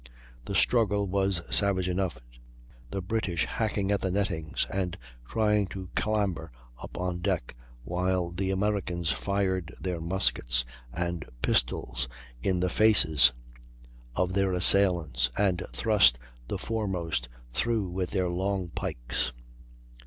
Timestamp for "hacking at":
3.45-3.99